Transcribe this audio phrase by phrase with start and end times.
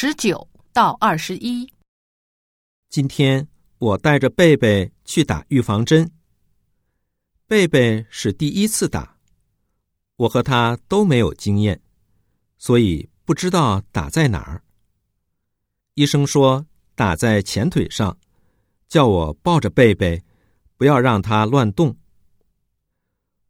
[0.00, 1.68] 十九到二十一。
[2.88, 3.48] 今天
[3.78, 6.08] 我带着贝贝去打预防针。
[7.48, 9.18] 贝贝是第一次打，
[10.14, 11.82] 我和他都没有经验，
[12.58, 14.62] 所以不知道打在哪儿。
[15.94, 18.16] 医生说打在前腿上，
[18.88, 20.22] 叫我抱着贝贝，
[20.76, 21.96] 不要让他乱动。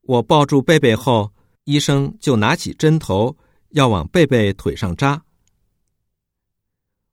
[0.01, 1.31] 我抱住贝贝后，
[1.65, 3.37] 医生就拿起针头
[3.73, 5.23] 要往贝贝腿上扎。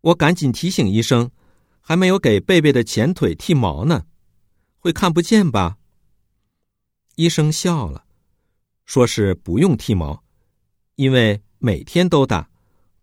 [0.05, 1.29] 我赶紧提醒医生。
[1.87, 4.07] 还没有给贝贝的前腿剃毛呢，
[4.79, 5.77] 会看不见吧？
[7.13, 8.05] 医生笑了，
[8.85, 10.23] 说是不用剃毛，
[10.95, 12.49] 因为每天都打，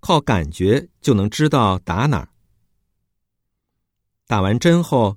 [0.00, 2.28] 靠感觉就能知道打哪儿。
[4.26, 5.16] 打完针后，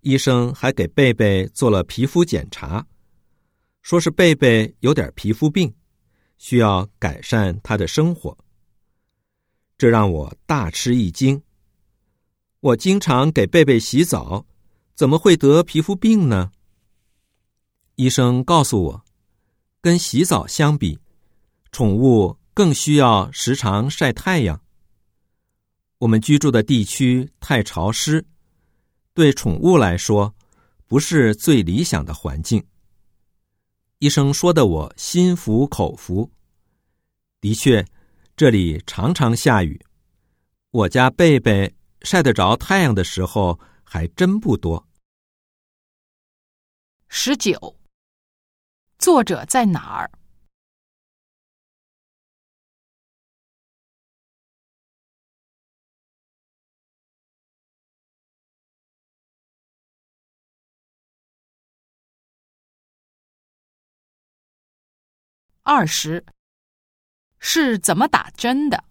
[0.00, 2.86] 医生还给贝贝做了皮肤检查，
[3.82, 5.70] 说是贝贝有点皮肤病，
[6.38, 8.34] 需要改善他的生活。
[9.82, 11.42] 这让我大吃一惊。
[12.60, 14.46] 我经常给贝贝洗澡，
[14.94, 16.52] 怎么会得皮肤病呢？
[17.96, 19.04] 医生告诉我，
[19.80, 21.00] 跟洗澡相比，
[21.72, 24.60] 宠物更需要时常晒太阳。
[25.98, 28.24] 我们居住的地区太潮湿，
[29.12, 30.32] 对宠物来说
[30.86, 32.64] 不是最理想的环境。
[33.98, 36.30] 医生说的我心服口服。
[37.40, 37.84] 的确，
[38.34, 39.80] 这里常常下雨，
[40.70, 41.74] 我家贝贝。
[42.04, 44.88] 晒得着太阳的时候还真不多。
[47.06, 47.78] 十九，
[48.98, 50.10] 作者在哪儿？
[65.62, 66.24] 二十，
[67.44, 68.84] 是怎么打针的？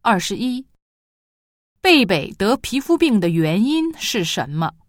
[0.00, 0.66] 二十一，
[1.80, 4.81] 贝贝得皮肤病的原因是什么？